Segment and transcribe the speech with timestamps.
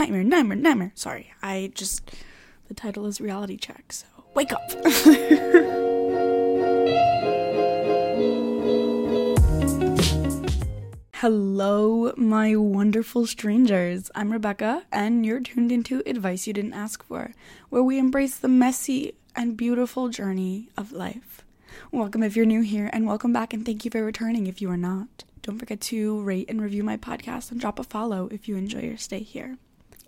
[0.00, 0.92] nightmare, nightmare, nightmare.
[0.94, 2.10] Sorry, I just
[2.68, 4.62] the title is reality check, so wake up.
[11.16, 14.10] Hello, my wonderful strangers.
[14.14, 17.34] I'm Rebecca, and you're tuned into Advice You Didn't Ask For,
[17.68, 21.44] where we embrace the messy and beautiful journey of life.
[21.92, 24.70] Welcome if you're new here, and welcome back, and thank you for returning if you
[24.70, 25.24] are not.
[25.42, 28.80] Don't forget to rate and review my podcast and drop a follow if you enjoy
[28.80, 29.58] your stay here.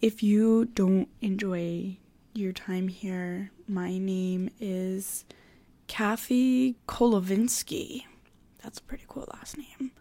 [0.03, 1.97] If you don't enjoy
[2.35, 5.25] your time here, my name is
[5.87, 8.03] Kathy Kolovinsky.
[8.63, 9.93] That's a pretty cool last name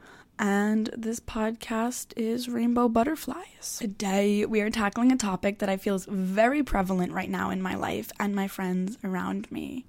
[0.42, 3.78] and this podcast is Rainbow Butterflies.
[3.80, 7.62] Today, we are tackling a topic that I feel is very prevalent right now in
[7.62, 9.86] my life and my friends around me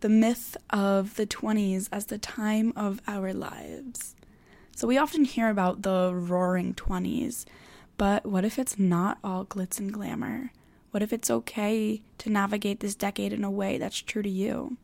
[0.00, 4.16] the myth of the 20s as the time of our lives.
[4.74, 7.44] So, we often hear about the roaring 20s,
[7.96, 10.52] but what if it's not all glitz and glamour?
[10.90, 14.76] What if it's okay to navigate this decade in a way that's true to you?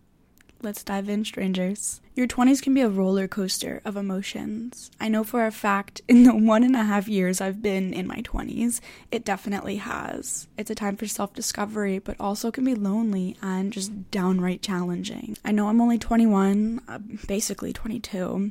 [0.61, 2.01] Let's dive in, strangers.
[2.17, 4.91] Your 20s can be a roller coaster of emotions.
[4.99, 8.09] I know for a fact, in the one and a half years I've been in
[8.09, 8.81] my 20s,
[9.13, 10.49] it definitely has.
[10.57, 15.37] It's a time for self discovery, but also can be lonely and just downright challenging.
[15.45, 18.51] I know I'm only 21, uh, basically 22,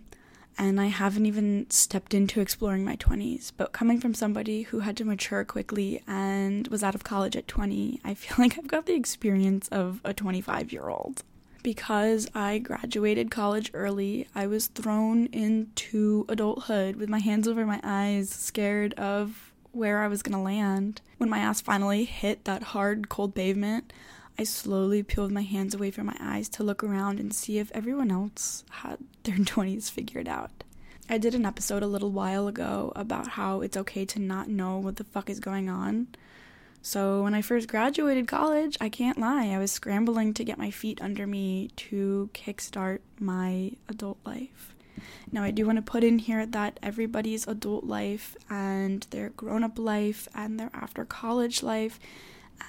[0.58, 3.52] and I haven't even stepped into exploring my 20s.
[3.56, 7.48] But coming from somebody who had to mature quickly and was out of college at
[7.48, 11.24] 20, I feel like I've got the experience of a 25 year old
[11.64, 17.82] because I graduated college early, I was thrown into adulthood with my hands over my
[17.84, 21.02] eyes, scared of where I was going to land.
[21.18, 23.92] When my ass finally hit that hard, cold pavement,
[24.40, 27.72] I slowly peeled my hands away from my eyes to look around and see if
[27.74, 30.64] everyone else had their 20s figured out.
[31.10, 34.78] I did an episode a little while ago about how it's okay to not know
[34.78, 36.08] what the fuck is going on.
[36.82, 40.70] So, when I first graduated college, I can't lie, I was scrambling to get my
[40.70, 44.76] feet under me to kickstart my adult life.
[45.32, 49.64] Now, I do want to put in here that everybody's adult life and their grown
[49.64, 52.00] up life and their after college life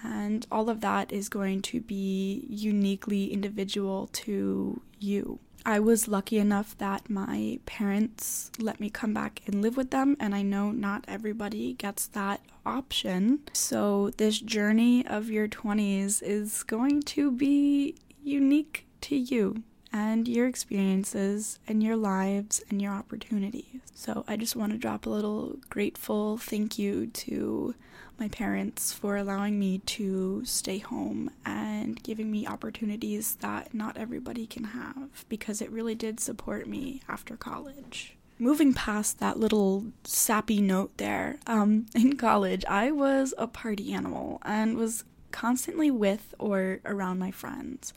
[0.03, 5.38] and all of that is going to be uniquely individual to you.
[5.66, 10.16] I was lucky enough that my parents let me come back and live with them,
[10.19, 13.41] and I know not everybody gets that option.
[13.53, 19.62] So, this journey of your 20s is going to be unique to you
[19.93, 23.81] and your experiences and your lives and your opportunities.
[23.94, 27.75] So, I just want to drop a little grateful thank you to
[28.19, 34.47] my parents for allowing me to stay home and giving me opportunities that not everybody
[34.47, 38.16] can have because it really did support me after college.
[38.38, 44.41] Moving past that little sappy note there, um, in college, I was a party animal
[44.44, 47.93] and was constantly with or around my friends.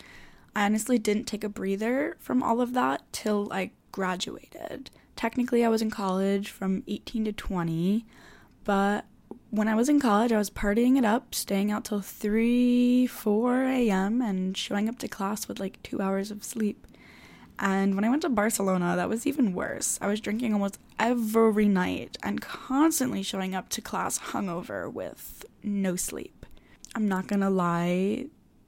[0.55, 4.89] I honestly didn't take a breather from all of that till I graduated.
[5.15, 8.05] Technically, I was in college from 18 to 20,
[8.63, 9.05] but
[9.49, 13.63] when I was in college, I was partying it up, staying out till 3, 4
[13.63, 16.87] a.m., and showing up to class with like two hours of sleep.
[17.59, 19.99] And when I went to Barcelona, that was even worse.
[20.01, 25.95] I was drinking almost every night and constantly showing up to class hungover with no
[25.95, 26.45] sleep.
[26.95, 28.25] I'm not gonna lie,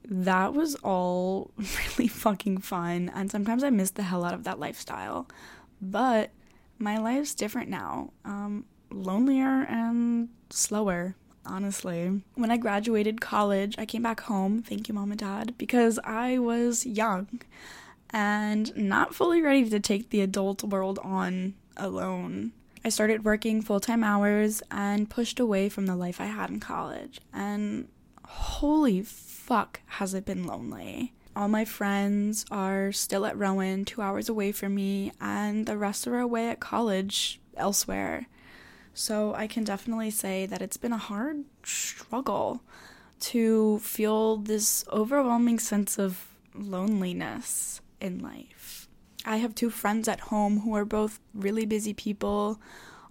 [0.08, 4.58] that was all really fucking fun, and sometimes I miss the hell out of that
[4.58, 5.28] lifestyle.
[5.80, 6.30] But
[6.78, 8.12] my life's different now.
[8.24, 12.22] Um, lonelier and slower, honestly.
[12.34, 16.38] When I graduated college, I came back home, thank you, mom and dad, because I
[16.38, 17.40] was young
[18.10, 22.52] and not fully ready to take the adult world on alone.
[22.84, 26.60] I started working full time hours and pushed away from the life I had in
[26.60, 27.20] college.
[27.32, 27.88] And
[28.24, 29.02] holy
[29.44, 31.12] fuck, has it been lonely.
[31.36, 36.06] All my friends are still at Rowan, two hours away from me, and the rest
[36.06, 38.26] are away at college elsewhere.
[38.94, 42.62] So I can definitely say that it's been a hard struggle
[43.20, 48.88] to feel this overwhelming sense of loneliness in life.
[49.26, 52.60] I have two friends at home who are both really busy people,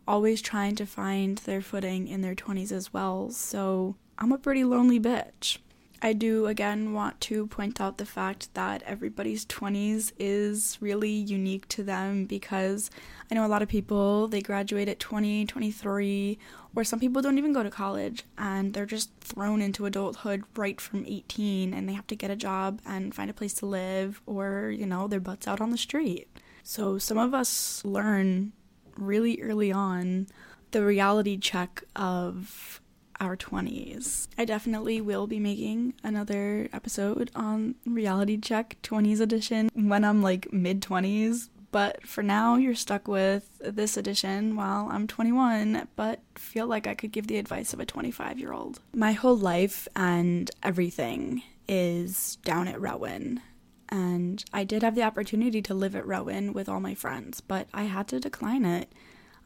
[0.08, 3.30] always trying to find their footing in their 20s as well.
[3.30, 5.60] So I'm a pretty lonely bitch.
[6.06, 11.66] I do again want to point out the fact that everybody's 20s is really unique
[11.70, 12.92] to them because
[13.32, 16.38] I know a lot of people they graduate at 20, 23,
[16.76, 20.82] or some people don't even go to college and they're just thrown into adulthood right
[20.82, 24.22] from 18 and they have to get a job and find a place to live
[24.26, 26.28] or, you know, their butts out on the street.
[26.64, 28.52] So some of us learn
[28.98, 30.28] really early on
[30.72, 32.82] the reality check of
[33.24, 34.28] our 20s.
[34.38, 40.52] I definitely will be making another episode on Reality Check 20s edition when I'm like
[40.54, 41.50] mid 20s.
[41.72, 46.94] But for now, you're stuck with this edition while I'm 21, but feel like I
[46.94, 48.80] could give the advice of a 25 year old.
[48.94, 53.42] My whole life and everything is down at Rowan.
[53.90, 57.68] And I did have the opportunity to live at Rowan with all my friends, but
[57.74, 58.92] I had to decline it.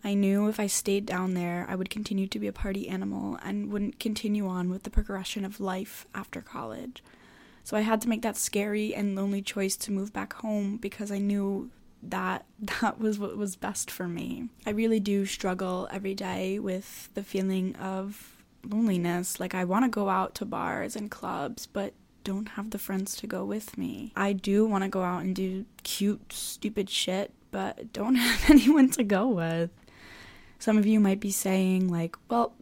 [0.04, 3.38] I knew if I stayed down there, I would continue to be a party animal
[3.44, 7.04] and wouldn't continue on with the progression of life after college.
[7.64, 11.12] So I had to make that scary and lonely choice to move back home because
[11.12, 11.70] I knew
[12.04, 12.46] that
[12.82, 14.50] that was what was best for me.
[14.66, 19.40] I really do struggle every day with the feeling of loneliness.
[19.40, 23.16] Like I want to go out to bars and clubs, but don't have the friends
[23.18, 24.12] to go with me.
[24.16, 28.90] I do want to go out and do cute, stupid shit, but don't have anyone
[28.92, 29.72] to go with.
[30.60, 32.54] Some of you might be saying, like, well,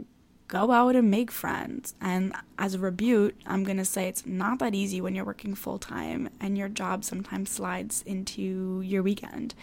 [0.47, 1.95] go out and make friends.
[2.01, 5.55] And as a rebuke, I'm going to say it's not that easy when you're working
[5.55, 9.55] full time and your job sometimes slides into your weekend.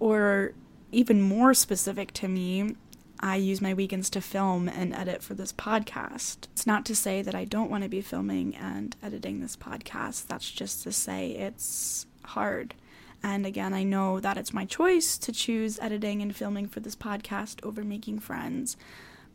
[0.00, 0.52] Or
[0.92, 2.76] even more specific to me,
[3.20, 6.46] I use my weekends to film and edit for this podcast.
[6.52, 10.28] It's not to say that I don't want to be filming and editing this podcast,
[10.28, 12.74] that's just to say it's hard.
[13.22, 16.96] And again, I know that it's my choice to choose editing and filming for this
[16.96, 18.76] podcast over making friends,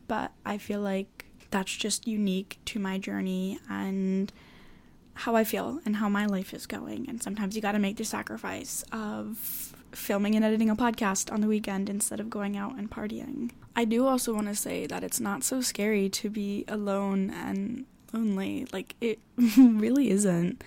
[0.08, 4.32] but I feel like that's just unique to my journey and
[5.14, 7.08] how I feel and how my life is going.
[7.08, 11.40] And sometimes you got to make the sacrifice of filming and editing a podcast on
[11.40, 13.52] the weekend instead of going out and partying.
[13.76, 17.86] I do also want to say that it's not so scary to be alone and
[18.12, 18.66] lonely.
[18.72, 19.20] Like, it
[19.56, 20.62] really isn't.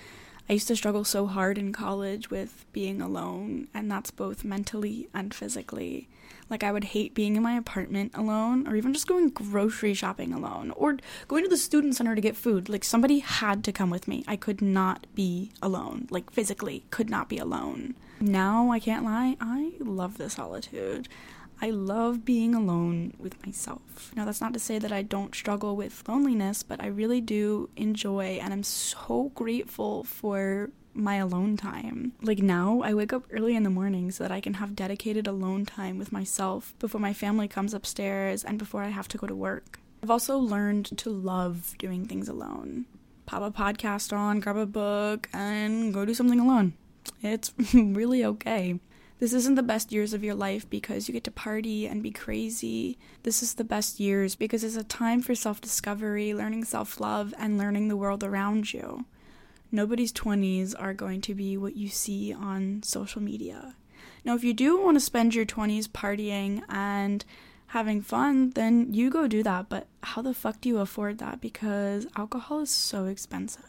[0.50, 5.10] I used to struggle so hard in college with being alone, and that's both mentally
[5.14, 6.08] and physically.
[6.50, 10.34] Like, I would hate being in my apartment alone, or even just going grocery shopping
[10.34, 10.98] alone, or
[11.28, 12.70] going to the student center to get food.
[12.70, 14.24] Like, somebody had to come with me.
[14.26, 16.08] I could not be alone.
[16.10, 17.96] Like, physically, could not be alone.
[18.22, 21.10] Now, I can't lie, I love the solitude.
[21.60, 24.12] I love being alone with myself.
[24.16, 27.70] Now, that's not to say that I don't struggle with loneliness, but I really do
[27.76, 32.14] enjoy and I'm so grateful for my alone time.
[32.22, 35.28] Like now, I wake up early in the morning so that I can have dedicated
[35.28, 39.28] alone time with myself before my family comes upstairs and before I have to go
[39.28, 39.80] to work.
[40.04, 42.86] I've also learned to love doing things alone.
[43.26, 46.74] Pop a podcast on, grab a book, and go do something alone.
[47.22, 48.80] It's really okay.
[49.20, 52.12] This isn't the best years of your life because you get to party and be
[52.12, 53.00] crazy.
[53.24, 57.34] This is the best years because it's a time for self discovery, learning self love,
[57.40, 59.06] and learning the world around you.
[59.72, 63.76] Nobody's 20s are going to be what you see on social media.
[64.24, 67.26] Now, if you do want to spend your 20s partying and
[67.68, 69.68] having fun, then you go do that.
[69.68, 71.42] But how the fuck do you afford that?
[71.42, 73.64] Because alcohol is so expensive.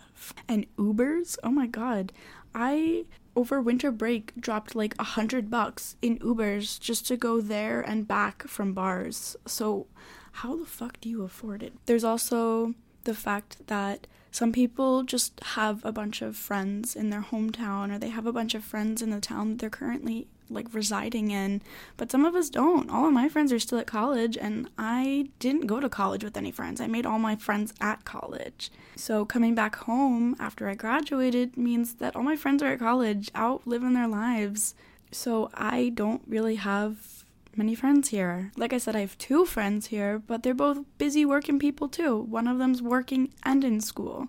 [0.48, 2.12] And Ubers, oh my god.
[2.54, 3.06] I
[3.38, 8.08] over winter break dropped like a hundred bucks in Ubers just to go there and
[8.08, 9.36] back from bars.
[9.46, 9.86] So
[10.32, 11.72] how the fuck do you afford it?
[11.86, 12.74] There's also
[13.04, 14.08] the fact that
[14.38, 18.32] some people just have a bunch of friends in their hometown or they have a
[18.32, 21.60] bunch of friends in the town that they're currently like residing in,
[21.96, 22.88] but some of us don't.
[22.88, 26.36] All of my friends are still at college, and I didn't go to college with
[26.36, 26.80] any friends.
[26.80, 28.70] I made all my friends at college.
[28.94, 33.32] So coming back home after I graduated means that all my friends are at college,
[33.34, 34.76] out living their lives.
[35.10, 37.17] So I don't really have
[37.56, 38.52] many friends here.
[38.56, 42.18] Like I said, I have two friends here, but they're both busy working people too.
[42.18, 44.28] One of them's working and in school.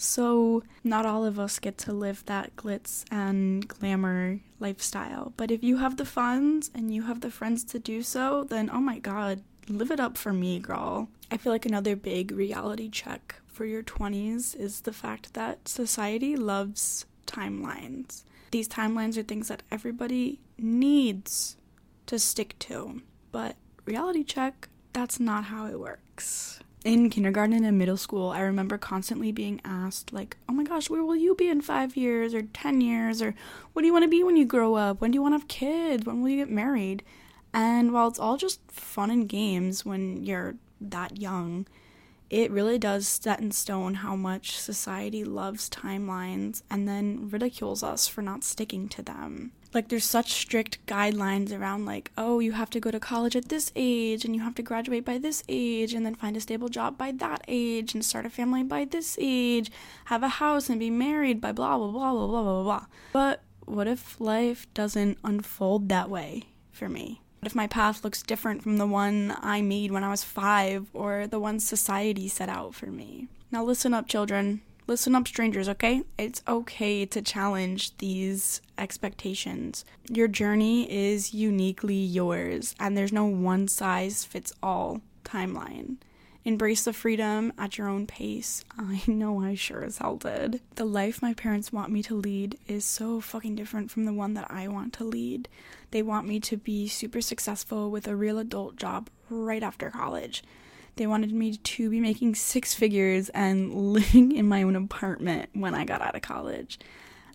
[0.00, 5.32] So, not all of us get to live that glitz and glamour lifestyle.
[5.36, 8.70] But if you have the funds and you have the friends to do so, then
[8.72, 11.08] oh my god, live it up for me, girl.
[11.32, 16.36] I feel like another big reality check for your 20s is the fact that society
[16.36, 18.22] loves timelines.
[18.52, 21.56] These timelines are things that everybody needs
[22.08, 23.02] to stick to.
[23.32, 28.78] But reality check, that's not how it works in kindergarten and middle school, I remember
[28.78, 32.42] constantly being asked, like, oh my gosh, where will you be in five years or
[32.42, 33.20] 10 years?
[33.20, 33.34] Or
[33.72, 35.00] what do you want to be when you grow up?
[35.00, 36.06] When do you want to have kids?
[36.06, 37.02] When will you get married?
[37.52, 41.66] And while it's all just fun and games when you're that young,
[42.30, 48.06] it really does set in stone how much society loves timelines and then ridicules us
[48.06, 52.70] for not sticking to them like there's such strict guidelines around like oh you have
[52.70, 55.94] to go to college at this age and you have to graduate by this age
[55.94, 59.18] and then find a stable job by that age and start a family by this
[59.20, 59.70] age
[60.06, 63.42] have a house and be married by blah blah blah blah blah blah blah but
[63.66, 68.62] what if life doesn't unfold that way for me What if my path looks different
[68.62, 72.74] from the one I made when I was five or the one society set out
[72.74, 73.28] for me?
[73.52, 74.60] Now, listen up, children.
[74.88, 76.02] Listen up, strangers, okay?
[76.16, 79.84] It's okay to challenge these expectations.
[80.08, 85.98] Your journey is uniquely yours, and there's no one size fits all timeline.
[86.46, 88.64] Embrace the freedom at your own pace.
[88.78, 90.62] I know I sure as hell did.
[90.76, 94.32] The life my parents want me to lead is so fucking different from the one
[94.34, 95.50] that I want to lead.
[95.90, 100.42] They want me to be super successful with a real adult job right after college.
[100.98, 105.74] They wanted me to be making six figures and living in my own apartment when
[105.74, 106.78] I got out of college.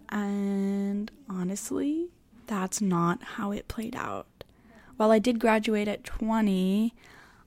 [0.09, 2.09] And honestly,
[2.45, 4.43] that's not how it played out.
[4.97, 6.93] While I did graduate at 20,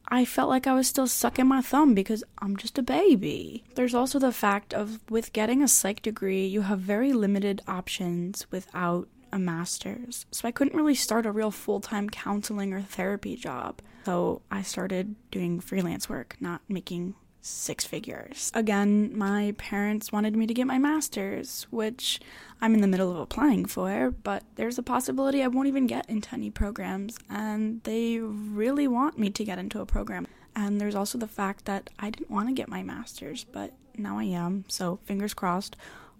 [0.08, 3.64] I felt like I was still sucking my thumb because I'm just a baby.
[3.74, 8.46] There's also the fact of with getting a psych degree, you have very limited options
[8.50, 10.26] without a master's.
[10.30, 13.80] So I couldn't really start a real full time counseling or therapy job.
[14.04, 17.14] So I started doing freelance work, not making
[17.46, 18.50] six figures.
[18.54, 22.20] Again, my parents wanted me to get my master's, which
[22.60, 26.08] I'm in the middle of applying for, but there's a possibility I won't even get
[26.10, 30.26] into any programs, and they really want me to get into a program.
[30.56, 34.18] And there's also the fact that I didn't want to get my master's, but now
[34.18, 35.76] I am, so fingers crossed.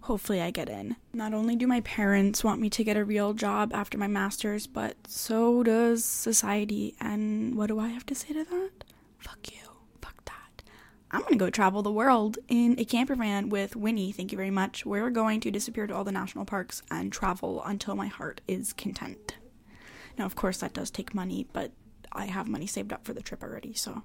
[0.07, 0.95] Hopefully, I get in.
[1.11, 4.65] Not only do my parents want me to get a real job after my master's,
[4.65, 6.95] but so does society.
[7.01, 8.85] And what do I have to say to that?
[9.19, 9.67] Fuck you.
[10.01, 10.63] Fuck that.
[11.11, 14.49] I'm gonna go travel the world in a camper van with Winnie, thank you very
[14.49, 14.85] much.
[14.85, 18.71] We're going to disappear to all the national parks and travel until my heart is
[18.71, 19.35] content.
[20.17, 21.73] Now, of course, that does take money, but
[22.13, 24.03] I have money saved up for the trip already, so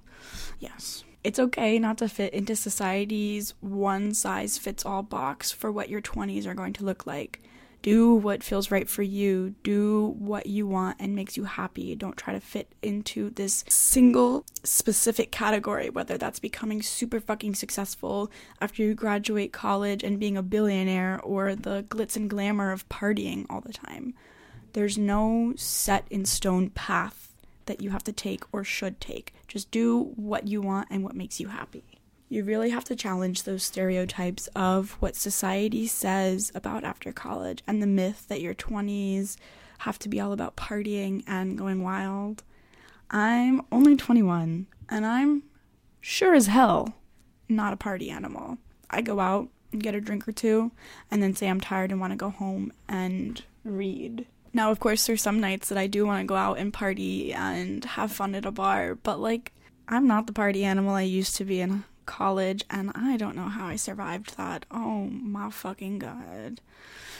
[0.59, 5.89] yes it's okay not to fit into society's one size fits all box for what
[5.89, 7.41] your 20s are going to look like.
[7.81, 9.55] Do what feels right for you.
[9.61, 11.95] Do what you want and makes you happy.
[11.95, 18.31] Don't try to fit into this single specific category, whether that's becoming super fucking successful
[18.61, 23.45] after you graduate college and being a billionaire or the glitz and glamour of partying
[23.49, 24.13] all the time.
[24.71, 27.22] There's no set in stone path
[27.65, 29.33] that you have to take or should take.
[29.47, 31.83] Just do what you want and what makes you happy.
[32.29, 37.81] You really have to challenge those stereotypes of what society says about after college and
[37.81, 39.37] the myth that your 20s
[39.79, 42.43] have to be all about partying and going wild.
[43.11, 45.43] I'm only 21 and I'm
[46.01, 46.95] sure as hell
[47.47, 48.57] not a party animal.
[48.89, 50.71] I go out and get a drink or two
[51.11, 54.25] and then say I'm tired and want to go home and read.
[54.53, 57.33] Now, of course, there's some nights that I do want to go out and party
[57.33, 59.51] and have fun at a bar, but like,
[59.87, 63.49] I'm not the party animal I used to be in college, and I don't know
[63.49, 64.65] how I survived that.
[64.69, 66.61] Oh my fucking god.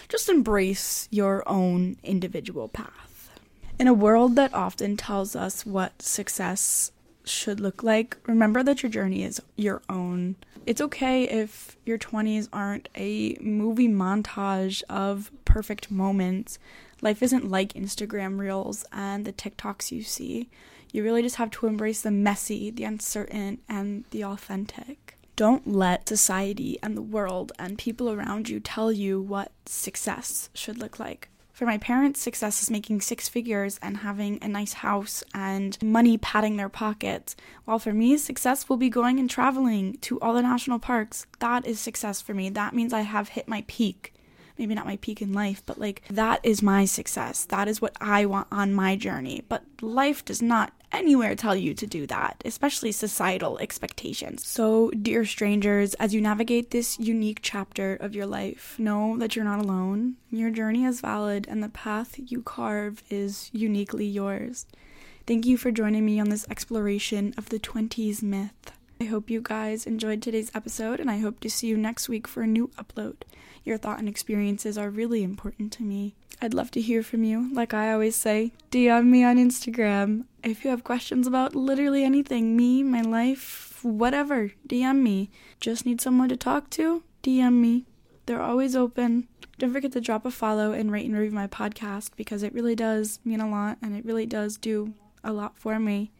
[0.10, 3.32] Just embrace your own individual path.
[3.80, 6.92] In a world that often tells us what success
[7.26, 10.36] should look like, remember that your journey is your own.
[10.66, 16.58] It's okay if your 20s aren't a movie montage of perfect moments
[17.00, 20.50] life isn't like Instagram reels and the TikToks you see.
[20.92, 25.16] You really just have to embrace the messy, the uncertain, and the authentic.
[25.36, 30.80] Don't let society and the world and people around you tell you what success should
[30.80, 31.30] look like.
[31.52, 36.18] For my parents, success is making six figures and having a nice house and money
[36.18, 37.36] padding their pockets.
[37.66, 41.28] While for me, success will be going and traveling to all the national parks.
[41.38, 42.50] That is success for me.
[42.50, 44.13] That means I have hit my peak
[44.58, 47.46] maybe not my peak in life, but like that is my success.
[47.46, 49.44] That is what I want on my journey.
[49.48, 54.46] But life does not anywhere tell you to do that, especially societal expectations.
[54.48, 59.46] So, dear strangers, as you navigate this unique chapter of your life, know that you're
[59.46, 60.16] not alone.
[60.30, 64.66] Your journey is valid and the path you carve is uniquely yours.
[65.26, 68.72] Thank you for joining me on this exploration of the 20s myth.
[69.02, 72.28] I hope you guys enjoyed today's episode, and I hope to see you next week
[72.28, 73.16] for a new upload.
[73.64, 76.16] Your thought and experiences are really important to me.
[76.42, 77.54] I'd love to hear from you.
[77.54, 80.26] Like I always say, DM me on Instagram.
[80.44, 85.30] If you have questions about literally anything, me, my life, whatever, DM me.
[85.60, 87.04] Just need someone to talk to?
[87.24, 87.86] DM me.
[88.26, 89.28] They're always open.
[89.58, 92.76] Don't forget to drop a follow and rate and review my podcast because it really
[92.76, 96.12] does mean a lot and it really does do a lot for me.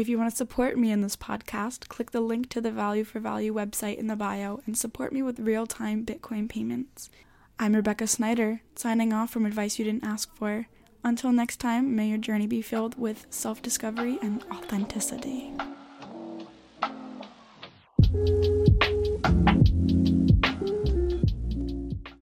[0.00, 3.04] If you want to support me in this podcast, click the link to the Value
[3.04, 7.10] for Value website in the bio and support me with real time Bitcoin payments.
[7.58, 10.68] I'm Rebecca Snyder, signing off from advice you didn't ask for.
[11.04, 15.52] Until next time, may your journey be filled with self discovery and authenticity.